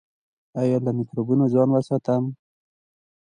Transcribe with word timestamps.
ایا 0.59 0.77
له 0.85 0.91
مکروبونو 0.97 1.45
ځان 1.53 1.67
وساتم؟ 1.71 2.23